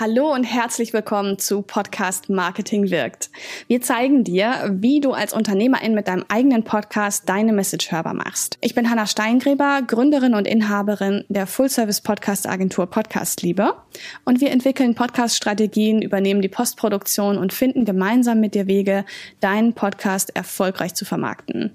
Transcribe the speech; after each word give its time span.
Hallo 0.00 0.32
und 0.32 0.44
herzlich 0.44 0.92
willkommen 0.92 1.40
zu 1.40 1.60
Podcast 1.60 2.28
Marketing 2.28 2.88
wirkt. 2.88 3.30
Wir 3.66 3.80
zeigen 3.80 4.22
dir, 4.22 4.70
wie 4.70 5.00
du 5.00 5.10
als 5.10 5.32
Unternehmerin 5.32 5.92
mit 5.92 6.06
deinem 6.06 6.24
eigenen 6.28 6.62
Podcast 6.62 7.28
deine 7.28 7.52
Message 7.52 7.90
hörbar 7.90 8.14
machst. 8.14 8.58
Ich 8.60 8.76
bin 8.76 8.90
Hanna 8.90 9.08
Steingräber, 9.08 9.82
Gründerin 9.84 10.34
und 10.34 10.46
Inhaberin 10.46 11.24
der 11.28 11.48
Full-Service 11.48 12.00
Podcast 12.02 12.48
Agentur 12.48 12.86
Podcast 12.86 13.42
Liebe 13.42 13.74
und 14.24 14.40
wir 14.40 14.52
entwickeln 14.52 14.94
Podcast-Strategien, 14.94 16.00
übernehmen 16.00 16.42
die 16.42 16.48
Postproduktion 16.48 17.36
und 17.36 17.52
finden 17.52 17.84
gemeinsam 17.84 18.38
mit 18.38 18.54
dir 18.54 18.68
Wege, 18.68 19.04
deinen 19.40 19.72
Podcast 19.72 20.30
erfolgreich 20.36 20.94
zu 20.94 21.06
vermarkten. 21.06 21.72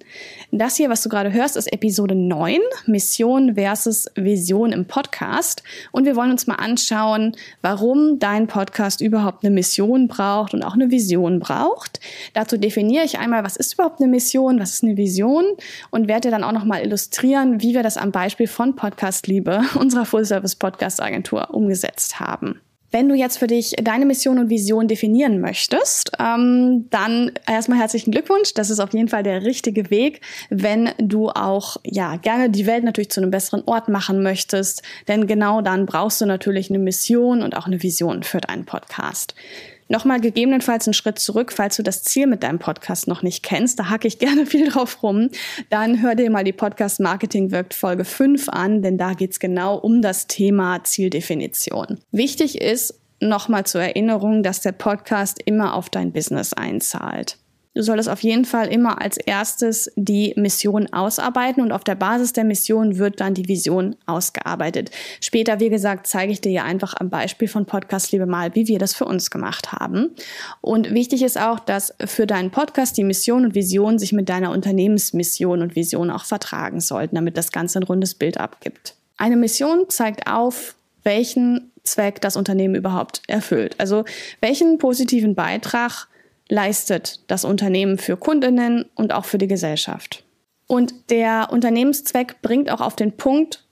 Das 0.50 0.78
hier, 0.78 0.90
was 0.90 1.04
du 1.04 1.10
gerade 1.10 1.34
hörst, 1.34 1.58
ist 1.58 1.74
Episode 1.74 2.16
9, 2.16 2.60
Mission 2.86 3.56
versus 3.56 4.10
Vision 4.16 4.72
im 4.72 4.86
Podcast 4.86 5.62
und 5.92 6.06
wir 6.06 6.16
wollen 6.16 6.32
uns 6.32 6.48
mal 6.48 6.56
anschauen, 6.56 7.36
warum 7.62 8.13
dein 8.20 8.48
Podcast 8.48 9.02
überhaupt 9.02 9.44
eine 9.44 9.54
Mission 9.54 10.08
braucht 10.08 10.54
und 10.54 10.64
auch 10.64 10.74
eine 10.74 10.92
Vision 10.92 11.40
braucht. 11.40 12.00
Dazu 12.34 12.58
definiere 12.58 13.06
ich 13.06 13.20
einmal, 13.20 13.44
was 13.44 13.58
ist 13.58 13.74
überhaupt 13.74 14.02
eine 14.02 14.10
Mission, 14.10 14.60
was 14.60 14.72
ist 14.72 14.84
eine 14.84 14.98
Vision 14.98 15.46
und 15.92 16.08
werde 16.08 16.32
dann 16.32 16.44
auch 16.44 16.52
nochmal 16.52 16.84
illustrieren, 16.84 17.62
wie 17.62 17.74
wir 17.74 17.84
das 17.84 17.98
am 17.98 18.12
Beispiel 18.12 18.48
von 18.48 18.76
Podcast 18.76 19.28
Liebe, 19.28 19.62
unserer 19.76 20.06
Full-Service 20.06 20.56
Podcast 20.56 21.02
Agentur, 21.02 21.54
umgesetzt 21.54 22.20
haben. 22.20 22.62
Wenn 22.94 23.10
du 23.10 23.16
jetzt 23.16 23.40
für 23.40 23.48
dich 23.48 23.74
deine 23.82 24.06
Mission 24.06 24.38
und 24.38 24.52
Vision 24.52 24.88
definieren 24.88 25.42
möchtest, 25.42 26.12
ähm, 26.20 26.86
dann 26.92 27.32
erstmal 27.48 27.80
herzlichen 27.80 28.12
Glückwunsch. 28.12 28.54
Das 28.54 28.70
ist 28.70 28.80
auf 28.80 28.94
jeden 28.94 29.08
Fall 29.08 29.24
der 29.24 29.42
richtige 29.42 29.90
Weg, 29.90 30.22
wenn 30.52 30.92
du 31.00 31.30
auch 31.30 31.78
ja 31.84 32.18
gerne 32.18 32.52
die 32.52 32.68
Welt 32.68 32.84
natürlich 32.84 33.10
zu 33.10 33.20
einem 33.20 33.32
besseren 33.32 33.64
Ort 33.66 33.90
machen 33.90 34.22
möchtest. 34.22 34.84
Denn 35.08 35.26
genau 35.26 35.62
dann 35.62 35.88
brauchst 35.88 36.22
du 36.22 36.28
natürlich 36.28 36.70
eine 36.70 36.78
Mission 36.78 37.42
und 37.42 37.58
auch 37.58 37.66
eine 37.66 37.82
Vision 37.82 38.22
für 38.22 38.42
deinen 38.42 38.66
Podcast. 38.66 39.34
Nochmal 39.88 40.20
gegebenenfalls 40.20 40.88
einen 40.88 40.94
Schritt 40.94 41.20
zurück, 41.20 41.52
falls 41.54 41.76
du 41.76 41.84
das 41.84 42.04
Ziel 42.04 42.28
mit 42.28 42.44
deinem 42.44 42.60
Podcast 42.60 43.08
noch 43.08 43.22
nicht 43.24 43.44
kennst, 43.44 43.80
da 43.80 43.90
hacke 43.90 44.08
ich 44.08 44.20
gerne 44.24 44.46
viel 44.46 44.70
drauf 44.70 45.04
rum, 45.04 45.30
dann 45.70 46.02
hör 46.02 46.16
dir 46.16 46.30
mal 46.30 46.44
die 46.44 46.54
Podcast 46.54 47.00
Marketing 47.00 47.52
wirkt 47.52 47.74
Folge 47.74 48.06
5 48.06 48.50
an, 48.50 48.82
denn 48.82 48.98
da 48.98 49.14
geht's 49.14 49.40
genau 49.40 49.76
um 49.76 50.02
das 50.02 50.28
Thema 50.28 50.84
Zieldefinition. 50.84 52.00
Wichtig 52.12 52.62
ist, 52.62 53.00
nochmal 53.20 53.66
zur 53.66 53.82
Erinnerung, 53.82 54.44
dass 54.44 54.62
der 54.62 54.74
Podcast 54.74 55.42
immer 55.44 55.76
auf 55.76 55.90
dein 55.90 56.12
Business 56.12 56.54
einzahlt. 56.54 57.38
Du 57.76 57.82
solltest 57.82 58.08
auf 58.08 58.22
jeden 58.22 58.46
Fall 58.46 58.68
immer 58.68 59.02
als 59.02 59.18
erstes 59.18 59.92
die 59.96 60.34
Mission 60.36 60.94
ausarbeiten 60.94 61.64
und 61.64 61.72
auf 61.72 61.84
der 61.84 61.96
Basis 61.96 62.32
der 62.32 62.44
Mission 62.44 63.00
wird 63.00 63.20
dann 63.20 63.34
die 63.34 63.48
Vision 63.48 63.96
ausgearbeitet. 64.06 64.92
Später, 65.22 65.60
wie 65.60 65.70
gesagt, 65.70 66.06
zeige 66.06 66.32
ich 66.32 66.40
dir 66.40 66.52
ja 66.52 66.64
einfach 66.66 66.94
am 67.00 67.10
Beispiel 67.10 67.48
von 67.48 67.66
Podcast 67.66 68.12
Liebe 68.12 68.28
mal, 68.28 68.54
wie 68.54 68.68
wir 68.68 68.78
das 68.78 68.94
für 68.94 69.06
uns 69.06 69.32
gemacht 69.32 69.72
haben. 69.72 70.12
Und 70.62 70.94
wichtig 70.94 71.24
ist 71.24 71.40
auch, 71.40 71.60
dass 71.60 71.96
für 72.06 72.28
deinen 72.28 72.52
Podcast 72.52 72.96
die 72.96 73.04
Mission 73.04 73.46
und 73.46 73.56
Vision 73.56 73.98
sich 73.98 74.14
mit 74.14 74.30
deiner 74.30 74.52
Unternehmensmission 74.52 75.64
und 75.64 75.76
Vision 75.76 76.12
auch 76.12 76.26
vertragen 76.26 76.80
sollten, 76.80 77.16
damit 77.16 77.38
das 77.38 77.52
Ganze 77.52 77.80
ein 77.80 77.84
rundes 77.84 78.14
Bild 78.14 78.38
abgibt. 78.38 78.94
Eine 79.18 79.36
Mission 79.36 79.86
zeigt 79.90 80.28
auf, 80.28 80.76
welchen 81.04 81.72
Zweck 81.84 82.22
das 82.22 82.38
Unternehmen 82.38 82.76
überhaupt 82.76 83.24
erfüllt. 83.28 83.76
Also 83.80 84.06
welchen 84.42 84.78
positiven 84.78 85.34
Beitrag 85.34 86.08
leistet 86.50 87.20
das 87.28 87.46
Unternehmen 87.46 87.98
für 87.98 88.18
Kundinnen 88.18 88.86
und 88.96 89.14
auch 89.14 89.26
für 89.26 89.38
die 89.38 89.48
Gesellschaft. 89.48 90.24
Und 90.68 91.10
der 91.10 91.50
Unternehmenszweck 91.52 92.42
bringt 92.42 92.72
auch 92.72 92.82
auf 92.82 92.96
den 92.96 93.12
Punkt, 93.14 93.66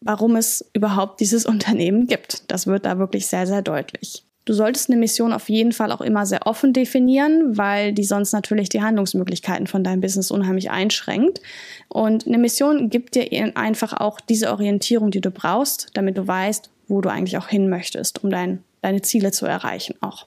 warum 0.00 0.36
es 0.36 0.64
überhaupt 0.72 1.20
dieses 1.20 1.46
Unternehmen 1.46 2.06
gibt. 2.06 2.50
Das 2.50 2.66
wird 2.66 2.84
da 2.84 2.98
wirklich 2.98 3.26
sehr, 3.26 3.46
sehr 3.46 3.62
deutlich. 3.62 4.24
Du 4.46 4.52
solltest 4.52 4.90
eine 4.90 4.98
Mission 4.98 5.32
auf 5.32 5.48
jeden 5.48 5.72
Fall 5.72 5.90
auch 5.90 6.02
immer 6.02 6.26
sehr 6.26 6.46
offen 6.46 6.74
definieren, 6.74 7.56
weil 7.56 7.94
die 7.94 8.04
sonst 8.04 8.32
natürlich 8.32 8.68
die 8.68 8.82
Handlungsmöglichkeiten 8.82 9.66
von 9.66 9.82
deinem 9.82 10.02
Business 10.02 10.30
unheimlich 10.30 10.70
einschränkt. 10.70 11.40
Und 11.88 12.26
eine 12.26 12.36
Mission 12.36 12.90
gibt 12.90 13.14
dir 13.14 13.56
einfach 13.56 13.94
auch 13.94 14.20
diese 14.20 14.50
Orientierung, 14.50 15.10
die 15.10 15.22
du 15.22 15.30
brauchst, 15.30 15.88
damit 15.94 16.18
du 16.18 16.26
weißt, 16.26 16.68
wo 16.88 17.00
du 17.00 17.08
eigentlich 17.08 17.38
auch 17.38 17.48
hin 17.48 17.70
möchtest, 17.70 18.22
um 18.22 18.28
dein, 18.28 18.62
deine 18.82 19.00
Ziele 19.00 19.32
zu 19.32 19.46
erreichen 19.46 19.94
auch. 20.02 20.26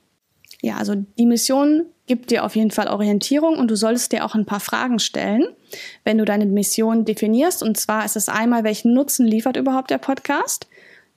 Ja, 0.62 0.78
also 0.78 0.96
die 0.96 1.26
Mission 1.26 1.86
gibt 2.08 2.32
dir 2.32 2.44
auf 2.44 2.56
jeden 2.56 2.72
Fall 2.72 2.88
Orientierung 2.88 3.58
und 3.58 3.70
du 3.70 3.76
solltest 3.76 4.12
dir 4.12 4.26
auch 4.26 4.34
ein 4.34 4.46
paar 4.46 4.60
Fragen 4.60 5.00
stellen, 5.00 5.46
wenn 6.04 6.18
du 6.18 6.26
deine 6.26 6.46
Mission 6.46 7.06
definierst. 7.06 7.62
Und 7.62 7.78
zwar 7.78 8.06
ist 8.06 8.16
es 8.16 8.30
einmal, 8.30 8.64
welchen 8.64 8.94
Nutzen 8.94 9.28
liefert 9.28 9.58
überhaupt 9.58 9.92
der 9.92 9.98
Podcast? 9.98 10.68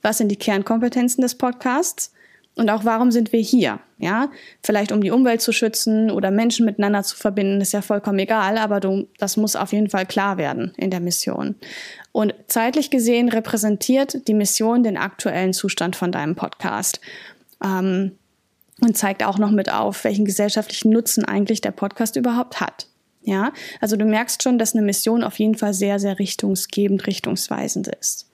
Was 0.01 0.17
sind 0.17 0.29
die 0.29 0.35
Kernkompetenzen 0.35 1.21
des 1.21 1.35
Podcasts? 1.35 2.11
Und 2.55 2.69
auch 2.69 2.83
warum 2.83 3.11
sind 3.11 3.31
wir 3.31 3.39
hier? 3.39 3.79
Ja, 3.97 4.29
vielleicht 4.61 4.91
um 4.91 5.01
die 5.01 5.11
Umwelt 5.11 5.41
zu 5.41 5.53
schützen 5.53 6.11
oder 6.11 6.31
Menschen 6.31 6.65
miteinander 6.65 7.03
zu 7.03 7.15
verbinden, 7.15 7.61
ist 7.61 7.71
ja 7.71 7.81
vollkommen 7.81 8.19
egal, 8.19 8.57
aber 8.57 8.79
du, 8.79 9.07
das 9.19 9.37
muss 9.37 9.55
auf 9.55 9.71
jeden 9.71 9.89
Fall 9.89 10.05
klar 10.05 10.37
werden 10.37 10.73
in 10.75 10.91
der 10.91 10.99
Mission. 10.99 11.55
Und 12.11 12.33
zeitlich 12.47 12.89
gesehen 12.89 13.29
repräsentiert 13.29 14.27
die 14.27 14.33
Mission 14.33 14.83
den 14.83 14.97
aktuellen 14.97 15.53
Zustand 15.53 15.95
von 15.95 16.11
deinem 16.11 16.35
Podcast. 16.35 16.99
Ähm, 17.63 18.17
und 18.81 18.97
zeigt 18.97 19.23
auch 19.23 19.37
noch 19.37 19.51
mit 19.51 19.71
auf, 19.71 20.03
welchen 20.03 20.25
gesellschaftlichen 20.25 20.91
Nutzen 20.91 21.23
eigentlich 21.23 21.61
der 21.61 21.71
Podcast 21.71 22.15
überhaupt 22.15 22.59
hat. 22.59 22.87
Ja, 23.23 23.53
also 23.79 23.95
du 23.95 24.05
merkst 24.05 24.41
schon, 24.41 24.57
dass 24.57 24.73
eine 24.73 24.83
Mission 24.83 25.23
auf 25.23 25.37
jeden 25.37 25.55
Fall 25.55 25.73
sehr, 25.73 25.99
sehr 25.99 26.17
richtungsgebend, 26.17 27.05
richtungsweisend 27.05 27.87
ist. 27.87 28.31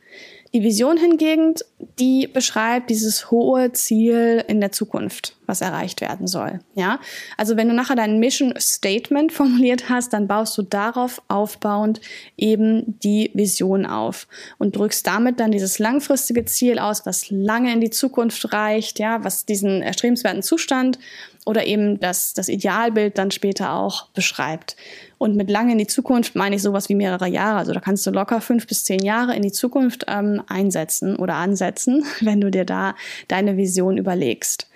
Die 0.54 0.64
Vision 0.64 0.98
hingegen, 0.98 1.56
die 2.00 2.28
beschreibt 2.28 2.90
dieses 2.90 3.30
hohe 3.30 3.74
Ziel 3.74 4.44
in 4.48 4.62
der 4.62 4.72
Zukunft, 4.72 5.37
was 5.48 5.62
erreicht 5.62 6.02
werden 6.02 6.28
soll. 6.28 6.60
Ja, 6.76 7.00
also 7.38 7.58
wenn 7.58 7.68
du 7.68 7.74
nachher 7.74 7.96
dein 7.96 8.20
Mission 8.20 8.54
Statement 8.58 9.32
formuliert 9.34 9.90
hast, 9.90 10.14
dann 10.14 10.28
baust 10.28 10.58
du 10.58 10.62
darauf 10.62 11.22
aufbauend 11.28 12.00
eben 12.38 13.00
die 13.00 13.32
Vision 13.34 13.86
auf 13.86 14.28
und 14.60 14.76
drückst 14.76 15.08
damit 15.08 15.40
dann 15.40 15.52
dieses 15.52 15.80
langfristige 15.80 16.46
Ziel 16.46 16.78
aus, 16.78 17.06
was 17.06 17.32
lange 17.32 17.74
in 17.74 17.82
die 17.82 17.90
Zukunft 17.90 18.54
reicht, 18.54 19.00
ja, 19.00 19.24
was 19.24 19.46
diesen 19.46 19.82
erstrebenswerten 19.82 20.44
Zustand 20.44 21.00
oder 21.48 21.66
eben 21.66 22.00
das, 22.02 22.34
das 22.34 22.50
Idealbild 22.50 23.18
dann 23.18 23.32
später 23.32 23.72
auch 23.72 24.10
beschreibt. 24.10 24.76
Und 25.18 25.38
mit 25.38 25.50
lange 25.50 25.72
in 25.72 25.78
die 25.78 25.88
Zukunft 25.88 26.36
meine 26.36 26.58
ich 26.58 26.62
sowas 26.62 26.90
wie 26.90 26.96
mehrere 26.96 27.28
Jahre. 27.28 27.60
Also 27.60 27.74
da 27.74 27.80
kannst 27.80 28.06
du 28.06 28.12
locker 28.12 28.42
fünf 28.42 28.68
bis 28.68 28.84
zehn 28.84 29.00
Jahre 29.00 29.34
in 29.34 29.42
die 29.42 29.54
Zukunft 29.54 30.06
ähm, 30.10 30.44
einsetzen 30.48 31.16
oder 31.16 31.36
ansetzen, 31.36 32.06
wenn 32.20 32.42
du 32.42 32.52
dir 32.52 32.66
da 32.66 32.96
deine 33.30 33.56
Vision 33.56 33.98
überlegst. 33.98 34.68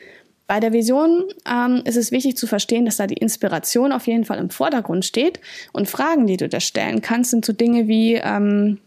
Bei 0.51 0.59
der 0.59 0.73
Vision 0.73 1.29
ähm, 1.49 1.81
ist 1.85 1.95
es 1.95 2.11
wichtig 2.11 2.35
zu 2.35 2.45
verstehen, 2.45 2.83
dass 2.83 2.97
da 2.97 3.07
die 3.07 3.13
Inspiration 3.13 3.93
auf 3.93 4.05
jeden 4.05 4.25
Fall 4.25 4.37
im 4.37 4.49
Vordergrund 4.49 5.05
steht 5.05 5.39
und 5.71 5.87
Fragen, 5.87 6.27
die 6.27 6.35
du 6.35 6.49
da 6.49 6.59
stellen 6.59 7.01
kannst, 7.01 7.31
sind 7.31 7.45
so 7.45 7.53
Dinge 7.53 7.87
wie, 7.87 8.15
ähm, 8.15 8.77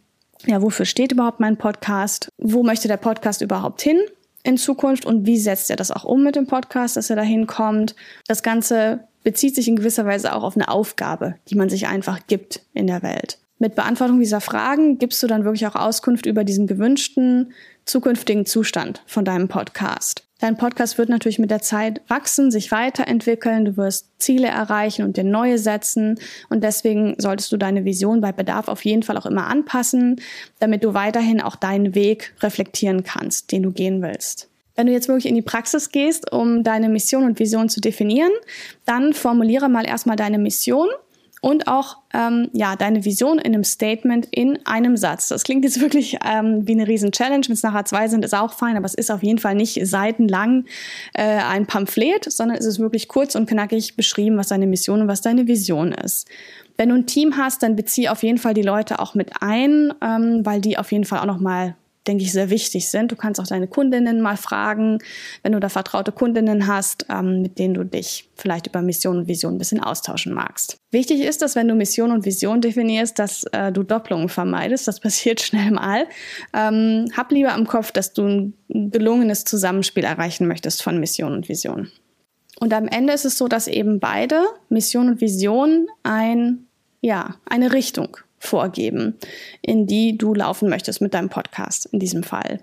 ja, 0.45 0.61
wofür 0.61 0.85
steht 0.85 1.13
überhaupt 1.13 1.41
mein 1.41 1.57
Podcast? 1.57 2.29
Wo 2.37 2.63
möchte 2.65 2.87
der 2.87 2.99
Podcast 2.99 3.41
überhaupt 3.41 3.81
hin? 3.81 3.99
in 4.43 4.59
Zukunft 4.59 5.07
und 5.07 5.25
wie 5.25 5.39
setzt 5.39 5.71
er 5.71 5.77
das 5.77 5.91
auch 5.91 6.05
um 6.05 6.23
mit 6.23 6.37
dem 6.37 6.47
Podcast, 6.47 6.99
dass 6.99 7.09
er 7.09 7.17
dahin 7.17 7.47
kommt. 7.47 7.97
Das 8.27 8.43
Ganze 8.43 9.09
bezieht 9.23 9.55
sich 9.55 9.67
in 9.67 9.77
gewisser 9.77 10.05
Weise 10.05 10.35
auch 10.35 10.43
auf 10.43 10.57
eine 10.57 10.69
Aufgabe, 10.69 11.37
die 11.49 11.55
man 11.55 11.71
sich 11.71 11.87
einfach 11.87 12.27
gibt 12.27 12.61
in 12.75 12.87
der 12.87 13.03
Welt. 13.03 13.39
Mit 13.59 13.75
Beantwortung 13.75 14.21
dieser 14.21 14.43
Fragen 14.43 14.99
gibst 14.99 15.23
du 15.23 15.27
dann 15.27 15.45
wirklich 15.45 15.67
auch 15.67 15.77
Auskunft 15.77 16.27
über 16.27 16.45
diesen 16.45 16.67
gewünschten 16.67 17.55
zukünftigen 17.87 18.45
Zustand 18.45 19.03
von 19.07 19.25
deinem 19.25 19.49
Podcast. 19.49 20.25
Dein 20.44 20.59
Podcast 20.59 20.99
wird 20.99 21.09
natürlich 21.09 21.38
mit 21.38 21.50
der 21.50 21.62
Zeit 21.62 22.03
wachsen, 22.06 22.50
sich 22.50 22.71
weiterentwickeln, 22.71 23.65
du 23.65 23.78
wirst 23.78 24.10
Ziele 24.19 24.49
erreichen 24.49 25.03
und 25.03 25.16
dir 25.16 25.25
neue 25.25 25.56
setzen 25.56 26.19
und 26.50 26.62
deswegen 26.62 27.15
solltest 27.16 27.50
du 27.50 27.56
deine 27.56 27.87
Vision 27.87 28.21
bei 28.21 28.31
Bedarf 28.31 28.69
auf 28.69 28.84
jeden 28.84 29.03
Fall 29.03 29.16
auch 29.16 29.25
immer 29.25 29.47
anpassen, 29.47 30.21
damit 30.60 30.84
du 30.84 30.93
weiterhin 30.93 31.41
auch 31.41 31.56
deinen 31.56 31.94
Weg 31.94 32.35
reflektieren 32.43 33.05
kannst, 33.05 33.52
den 33.52 33.62
du 33.62 33.70
gehen 33.70 34.02
willst. 34.02 34.50
Wenn 34.76 34.87
du 34.87 34.93
jetzt 34.93 35.08
wirklich 35.08 35.25
in 35.25 35.35
die 35.35 35.41
Praxis 35.41 35.93
gehst, 35.93 36.31
um 36.31 36.62
deine 36.62 36.90
Mission 36.90 37.25
und 37.25 37.38
Vision 37.38 37.70
zu 37.70 37.81
definieren, 37.81 38.32
dann 38.85 39.14
formuliere 39.14 39.70
mal 39.70 39.87
erstmal 39.87 40.17
deine 40.17 40.37
Mission 40.37 40.88
und 41.44 41.69
auch 41.69 41.99
ähm, 42.14 42.49
ja 42.55 42.75
deine 42.75 43.05
Vision 43.05 43.38
in 43.38 43.52
einem 43.52 43.64
Statement 43.64 44.26
in 44.31 44.64
einem 44.64 44.96
Satz. 44.96 45.29
Das 45.29 45.44
klingt 45.44 45.62
jetzt 45.62 45.79
wirklich 45.82 46.17
ähm, 46.25 46.67
wie 46.67 46.73
eine 46.73 46.88
riesen 46.88 47.12
Challenge. 47.12 47.44
Wenn 47.46 47.52
es 47.52 47.62
nachher 47.62 47.85
zwei 47.85 48.08
sind, 48.08 48.25
ist 48.25 48.35
auch 48.35 48.55
fein, 48.55 48.79
aber 48.79 48.87
es 48.87 48.94
ist 48.94 49.11
auf 49.11 49.23
jeden 49.23 49.38
Fall 49.38 49.55
nicht 49.55 49.79
seitenlang 49.87 50.64
äh, 51.12 51.23
ein 51.23 51.67
Pamphlet, 51.67 52.32
sondern 52.32 52.56
es 52.56 52.64
ist 52.64 52.79
wirklich 52.79 53.08
kurz 53.08 53.35
und 53.35 53.46
knackig 53.46 53.94
beschrieben, 53.94 54.38
was 54.38 54.49
deine 54.49 54.67
Mission 54.67 55.02
und 55.02 55.08
was 55.08 55.20
deine 55.20 55.46
Vision 55.46 55.93
ist. 55.93 56.29
Wenn 56.79 56.88
du 56.88 56.94
ein 56.94 57.06
Team 57.06 57.37
hast, 57.37 57.62
dann 57.62 57.76
bezieh 57.76 58.08
auf 58.08 58.23
jeden 58.23 58.38
Fall 58.38 58.55
die 58.55 58.62
Leute 58.62 58.99
auch 58.99 59.14
mit 59.14 59.31
ein, 59.43 59.93
ähm, 60.00 60.40
weil 60.47 60.62
die 60.62 60.79
auf 60.79 60.93
jeden 60.93 61.05
Fall 61.05 61.20
auch 61.20 61.26
noch 61.26 61.40
mal 61.40 61.76
denke 62.06 62.25
ich, 62.25 62.33
sehr 62.33 62.51
wichtig 62.51 62.89
sind. 62.89 63.12
Du 63.12 63.17
kannst 63.17 63.41
auch 63.41 63.47
deine 63.47 63.67
Kundinnen 63.67 64.21
mal 64.21 64.37
fragen, 64.37 64.99
wenn 65.43 65.53
du 65.53 65.61
da 65.61 65.69
vertraute 65.69 66.12
Kundinnen 66.12 66.67
hast, 66.67 67.06
ähm, 67.09 67.43
mit 67.43 67.59
denen 67.59 67.75
du 67.75 67.85
dich 67.85 68.29
vielleicht 68.37 68.67
über 68.67 68.83
Mission 68.83 69.19
und 69.19 69.29
Vision 69.29 69.55
ein 69.55 69.59
bisschen 69.59 69.81
austauschen 69.81 70.35
magst. 70.35 70.77
Wichtig 70.91 71.23
ist, 71.23 71.43
dass 71.43 71.56
wenn 71.56 71.69
du 71.69 71.75
Mission 71.75 72.12
und 72.12 72.25
Vision 72.25 72.61
definierst, 72.61 73.19
dass 73.19 73.45
äh, 73.53 73.73
du 73.73 73.83
Doppelungen 73.83 74.29
vermeidest. 74.29 74.87
Das 74.87 75.01
passiert 75.05 75.41
schnell 75.41 75.71
mal. 75.71 76.06
Ähm, 76.53 77.06
hab 77.17 77.33
lieber 77.33 77.55
im 77.55 77.67
Kopf, 77.67 77.93
dass 77.93 78.12
du 78.12 78.27
ein 78.27 78.55
gelungenes 78.69 79.45
Zusammenspiel 79.45 80.05
erreichen 80.05 80.47
möchtest 80.47 80.83
von 80.83 81.00
Mission 81.00 81.33
und 81.33 81.49
Vision. 81.49 81.91
Und 82.61 82.73
am 82.73 82.87
Ende 82.87 83.12
ist 83.12 83.25
es 83.25 83.37
so, 83.37 83.49
dass 83.49 83.67
eben 83.67 83.99
beide, 83.99 84.45
Mission 84.69 85.09
und 85.09 85.21
Vision, 85.21 85.89
ein, 86.03 86.67
ja, 87.00 87.37
eine 87.47 87.73
Richtung 87.73 88.17
vorgeben, 88.44 89.17
in 89.62 89.87
die 89.87 90.19
du 90.19 90.35
laufen 90.35 90.69
möchtest 90.69 91.00
mit 91.00 91.14
deinem 91.14 91.29
Podcast 91.29 91.87
in 91.87 91.99
diesem 91.99 92.23
Fall. 92.23 92.61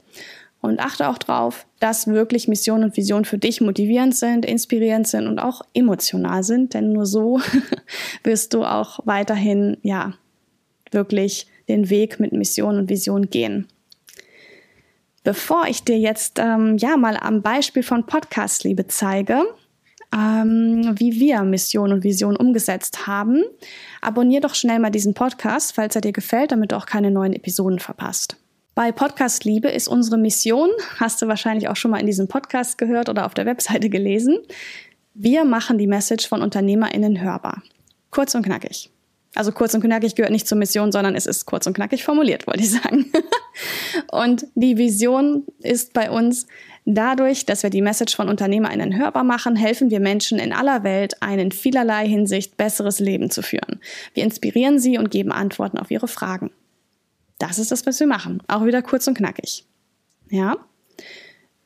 Und 0.61 0.79
achte 0.79 1.09
auch 1.09 1.17
darauf, 1.17 1.65
dass 1.79 2.05
wirklich 2.05 2.47
Mission 2.47 2.83
und 2.83 2.95
Vision 2.95 3.25
für 3.25 3.39
dich 3.39 3.61
motivierend 3.61 4.15
sind, 4.15 4.45
inspirierend 4.45 5.07
sind 5.07 5.25
und 5.25 5.39
auch 5.39 5.63
emotional 5.73 6.43
sind, 6.43 6.75
denn 6.75 6.91
nur 6.93 7.07
so 7.07 7.39
wirst 8.23 8.53
du 8.53 8.63
auch 8.63 8.99
weiterhin, 9.05 9.77
ja, 9.81 10.13
wirklich 10.91 11.47
den 11.67 11.89
Weg 11.89 12.19
mit 12.19 12.31
Mission 12.31 12.77
und 12.77 12.89
Vision 12.89 13.29
gehen. 13.29 13.67
Bevor 15.23 15.65
ich 15.67 15.83
dir 15.83 15.97
jetzt 15.97 16.39
ähm, 16.39 16.77
ja 16.77 16.97
mal 16.97 17.17
am 17.17 17.41
Beispiel 17.41 17.83
von 17.83 18.05
Podcast 18.05 18.63
Liebe 18.63 18.87
zeige, 18.87 19.43
ähm, 20.13 20.93
wie 20.97 21.19
wir 21.19 21.41
Mission 21.43 21.93
und 21.93 22.03
Vision 22.03 22.35
umgesetzt 22.35 23.07
haben. 23.07 23.43
Abonnier 24.01 24.41
doch 24.41 24.55
schnell 24.55 24.79
mal 24.79 24.89
diesen 24.89 25.13
Podcast, 25.13 25.73
falls 25.73 25.95
er 25.95 26.01
dir 26.01 26.11
gefällt, 26.11 26.51
damit 26.51 26.71
du 26.71 26.77
auch 26.77 26.85
keine 26.85 27.11
neuen 27.11 27.33
Episoden 27.33 27.79
verpasst. 27.79 28.37
Bei 28.73 28.91
Podcast 28.91 29.43
Liebe 29.43 29.69
ist 29.69 29.87
unsere 29.87 30.17
Mission, 30.17 30.69
hast 30.97 31.21
du 31.21 31.27
wahrscheinlich 31.27 31.67
auch 31.67 31.75
schon 31.75 31.91
mal 31.91 31.99
in 31.99 32.05
diesem 32.05 32.27
Podcast 32.27 32.77
gehört 32.77 33.09
oder 33.09 33.25
auf 33.25 33.33
der 33.33 33.45
Webseite 33.45 33.89
gelesen. 33.89 34.37
Wir 35.13 35.43
machen 35.43 35.77
die 35.77 35.87
Message 35.87 36.27
von 36.27 36.41
UnternehmerInnen 36.41 37.21
hörbar. 37.21 37.61
Kurz 38.11 38.33
und 38.33 38.43
knackig. 38.43 38.89
Also 39.35 39.51
kurz 39.51 39.73
und 39.73 39.81
knackig 39.81 40.15
gehört 40.15 40.31
nicht 40.31 40.47
zur 40.47 40.57
Mission, 40.57 40.91
sondern 40.91 41.15
es 41.15 41.25
ist 41.25 41.45
kurz 41.45 41.65
und 41.65 41.73
knackig 41.73 42.03
formuliert, 42.03 42.47
wollte 42.47 42.61
ich 42.61 42.71
sagen. 42.71 43.11
und 44.11 44.47
die 44.55 44.77
Vision 44.77 45.45
ist 45.59 45.93
bei 45.93 46.11
uns, 46.11 46.47
Dadurch, 46.85 47.45
dass 47.45 47.61
wir 47.61 47.69
die 47.69 47.81
Message 47.81 48.15
von 48.15 48.27
UnternehmerInnen 48.27 48.97
hörbar 48.97 49.23
machen, 49.23 49.55
helfen 49.55 49.91
wir 49.91 49.99
Menschen 49.99 50.39
in 50.39 50.51
aller 50.51 50.83
Welt, 50.83 51.21
ein 51.21 51.37
in 51.37 51.51
vielerlei 51.51 52.07
Hinsicht 52.07 52.57
besseres 52.57 52.99
Leben 52.99 53.29
zu 53.29 53.43
führen. 53.43 53.79
Wir 54.13 54.23
inspirieren 54.23 54.79
sie 54.79 54.97
und 54.97 55.11
geben 55.11 55.31
Antworten 55.31 55.77
auf 55.77 55.91
ihre 55.91 56.07
Fragen. 56.07 56.51
Das 57.37 57.59
ist 57.59 57.71
das, 57.71 57.85
was 57.85 57.99
wir 57.99 58.07
machen. 58.07 58.41
Auch 58.47 58.65
wieder 58.65 58.81
kurz 58.81 59.07
und 59.07 59.15
knackig. 59.15 59.65
Ja? 60.29 60.57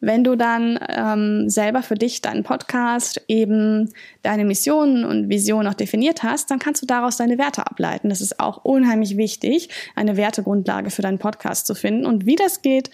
Wenn 0.02 0.24
du 0.24 0.36
dann 0.36 0.78
ähm, 0.90 1.50
selber 1.50 1.82
für 1.82 1.96
dich 1.96 2.22
deinen 2.22 2.44
Podcast 2.44 3.22
eben 3.28 3.92
deine 4.22 4.44
Mission 4.44 5.06
und 5.06 5.30
Vision 5.30 5.64
noch 5.64 5.74
definiert 5.74 6.24
hast, 6.24 6.52
dann 6.52 6.60
kannst 6.60 6.82
du 6.82 6.86
daraus 6.86 7.18
deine 7.18 7.38
Werte 7.38 7.66
ableiten. 7.66 8.10
Das 8.10 8.22
ist 8.22 8.40
auch 8.40 8.66
unheimlich 8.66 9.16
wichtig, 9.18 9.70
eine 9.96 10.18
Wertegrundlage 10.18 10.92
für 10.92 11.02
deinen 11.02 11.20
Podcast 11.20 11.66
zu 11.66 11.74
finden. 11.74 12.06
Und 12.06 12.26
wie 12.26 12.36
das 12.36 12.62
geht, 12.62 12.92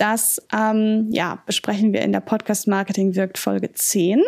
das 0.00 0.40
ähm, 0.50 1.08
ja, 1.10 1.42
besprechen 1.44 1.92
wir 1.92 2.00
in 2.00 2.12
der 2.12 2.20
Podcast 2.20 2.66
Marketing 2.66 3.14
wirkt 3.16 3.36
Folge 3.36 3.72
10. 3.72 4.22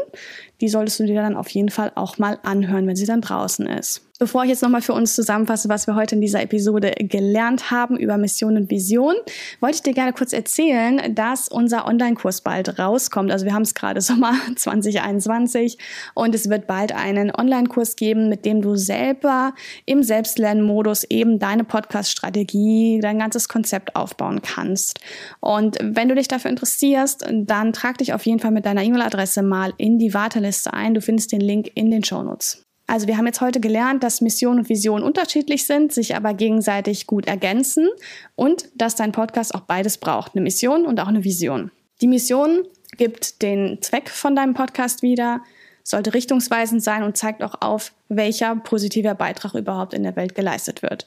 Die 0.63 0.69
solltest 0.69 1.01
du 1.01 1.05
dir 1.05 1.21
dann 1.21 1.37
auf 1.37 1.51
jeden 1.51 1.69
Fall 1.69 1.93
auch 1.97 2.17
mal 2.17 2.39
anhören, 2.45 2.87
wenn 2.87 2.97
sie 2.97 3.05
dann 3.05 3.21
draußen 3.21 3.67
ist. 3.67 4.03
Bevor 4.23 4.45
ich 4.45 4.51
jetzt 4.51 4.63
nochmal 4.63 4.83
für 4.83 4.93
uns 4.93 5.17
zusammenfasse, 5.17 5.69
was 5.69 5.89
wir 5.89 5.97
heute 5.97 6.15
in 6.15 6.21
dieser 6.21 6.43
Episode 6.43 6.93
gelernt 6.97 7.73
haben 7.73 7.97
über 7.97 8.19
Mission 8.19 8.57
und 8.57 8.71
Vision, 8.71 9.17
wollte 9.59 9.75
ich 9.75 9.83
dir 9.83 9.95
gerne 9.95 10.13
kurz 10.13 10.33
erzählen, 10.33 11.13
dass 11.13 11.49
unser 11.49 11.89
Online-Kurs 11.89 12.43
bald 12.43 12.79
rauskommt. 12.79 13.33
Also 13.33 13.47
wir 13.47 13.53
haben 13.53 13.63
es 13.63 13.75
gerade 13.75 14.01
Sommer 14.03 14.35
2021 14.55 15.77
und 16.15 16.37
es 16.37 16.49
wird 16.49 16.69
bald 16.69 16.93
einen 16.95 17.35
Online-Kurs 17.35 17.97
geben, 17.97 18.29
mit 18.29 18.45
dem 18.45 18.63
du 18.63 18.77
selber 18.77 19.55
im 19.87 20.05
Selbstlernmodus 20.05 21.03
eben 21.03 21.41
deine 21.41 21.65
Podcast-Strategie, 21.65 23.01
dein 23.03 23.19
ganzes 23.19 23.49
Konzept 23.49 23.97
aufbauen 23.97 24.41
kannst. 24.41 25.01
Und 25.41 25.79
wenn 25.83 26.09
du 26.09 26.15
dich 26.15 26.29
dafür 26.29 26.53
interessierst, 26.53 27.27
dann 27.29 27.73
trag 27.73 27.99
dich 27.99 28.15
auf 28.15 28.25
jeden 28.25 28.39
Fall 28.39 28.53
mit 28.53 28.67
deiner 28.67 28.85
E-Mail-Adresse 28.85 29.43
mal 29.43 29.73
in 29.79 29.99
die 29.99 30.15
Warteliste 30.15 30.52
ein. 30.67 30.95
Du 30.95 31.01
findest 31.01 31.33
den 31.33 31.41
Link 31.41 31.71
in 31.75 31.91
den 31.91 32.05
Show 32.05 32.23
Notes. 32.23 32.63
Also 32.87 33.07
wir 33.07 33.17
haben 33.17 33.27
jetzt 33.27 33.41
heute 33.41 33.61
gelernt, 33.61 34.03
dass 34.03 34.21
Mission 34.21 34.59
und 34.59 34.69
Vision 34.69 35.03
unterschiedlich 35.03 35.67
sind, 35.67 35.93
sich 35.93 36.15
aber 36.15 36.35
gegenseitig 36.35 37.07
gut 37.07 37.27
ergänzen 37.27 37.89
und 38.35 38.69
dass 38.75 38.97
dein 38.97 39.13
Podcast 39.13 39.55
auch 39.55 39.63
beides 39.63 39.99
braucht, 39.99 40.35
eine 40.35 40.43
Mission 40.43 40.85
und 40.85 41.01
auch 41.01 41.07
eine 41.07 41.25
Vision. 41.25 41.71
Die 42.01 42.07
Mission 42.07 42.67
gibt 42.97 43.41
den 43.43 43.81
Zweck 43.81 44.11
von 44.11 44.37
deinem 44.37 44.55
Podcast 44.55 45.03
wieder, 45.03 45.41
sollte 45.85 46.15
richtungsweisend 46.15 46.83
sein 46.83 47.03
und 47.03 47.17
zeigt 47.17 47.43
auch 47.43 47.55
auf, 47.61 47.93
welcher 48.09 48.57
positiver 48.57 49.15
Beitrag 49.15 49.55
überhaupt 49.55 49.95
in 49.95 50.03
der 50.03 50.17
Welt 50.17 50.35
geleistet 50.35 50.83
wird. 50.83 51.07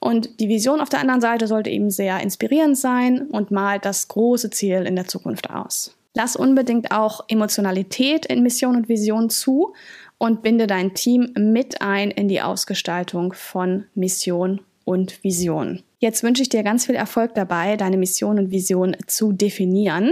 Und 0.00 0.40
die 0.40 0.48
Vision 0.48 0.80
auf 0.80 0.88
der 0.88 1.00
anderen 1.00 1.20
Seite 1.20 1.46
sollte 1.46 1.70
eben 1.70 1.90
sehr 1.90 2.20
inspirierend 2.20 2.76
sein 2.76 3.22
und 3.28 3.52
malt 3.52 3.84
das 3.84 4.08
große 4.08 4.50
Ziel 4.50 4.82
in 4.82 4.96
der 4.96 5.06
Zukunft 5.06 5.48
aus. 5.48 5.96
Lass 6.14 6.36
unbedingt 6.36 6.92
auch 6.92 7.24
Emotionalität 7.28 8.26
in 8.26 8.42
Mission 8.42 8.76
und 8.76 8.88
Vision 8.88 9.30
zu 9.30 9.74
und 10.18 10.42
binde 10.42 10.66
dein 10.66 10.94
Team 10.94 11.32
mit 11.36 11.80
ein 11.80 12.10
in 12.10 12.28
die 12.28 12.42
Ausgestaltung 12.42 13.32
von 13.32 13.86
Mission 13.94 14.60
und 14.84 15.22
Vision. 15.24 15.82
Jetzt 15.98 16.22
wünsche 16.24 16.42
ich 16.42 16.48
dir 16.48 16.64
ganz 16.64 16.86
viel 16.86 16.96
Erfolg 16.96 17.34
dabei, 17.34 17.76
deine 17.76 17.96
Mission 17.96 18.38
und 18.38 18.50
Vision 18.50 18.96
zu 19.06 19.32
definieren. 19.32 20.10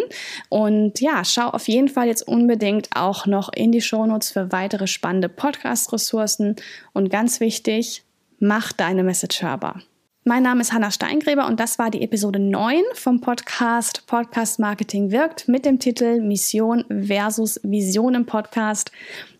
Und 0.49 1.00
ja, 1.00 1.25
schau 1.25 1.49
auf 1.49 1.67
jeden 1.69 1.88
Fall 1.88 2.06
jetzt 2.06 2.26
unbedingt 2.26 2.88
auch 2.94 3.26
noch 3.26 3.52
in 3.52 3.73
die 3.73 3.81
Shownotes 3.81 4.31
für 4.31 4.52
weitere 4.52 4.87
spannende 4.87 5.29
Podcast-Ressourcen. 5.29 6.56
Und 6.93 7.11
ganz 7.11 7.41
wichtig, 7.41 8.05
mach 8.38 8.73
deine 8.73 9.02
Message 9.02 9.43
hörbar. 9.43 9.82
Mein 10.31 10.44
Name 10.44 10.61
ist 10.61 10.73
Hanna 10.73 10.93
Steingräber 10.93 11.49
und 11.49 11.59
das 11.59 11.81
war 11.81 11.91
die 11.91 12.03
Episode 12.03 12.38
9 12.38 12.85
vom 12.94 13.21
Podcast 13.21 14.06
Podcast 14.06 14.61
Marketing 14.61 15.11
wirkt 15.11 15.49
mit 15.49 15.67
dem 15.67 15.81
Titel 15.81 16.21
Mission 16.21 16.85
versus 16.88 17.59
Vision 17.65 18.15
im 18.15 18.27
Podcast. 18.27 18.93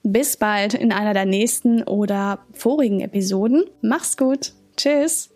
Bis 0.03 0.37
bald 0.37 0.75
in 0.75 0.91
einer 0.91 1.15
der 1.15 1.27
nächsten 1.27 1.85
oder 1.85 2.41
vorigen 2.55 2.99
Episoden. 3.03 3.67
Mach's 3.83 4.17
gut. 4.17 4.53
Tschüss. 4.77 5.30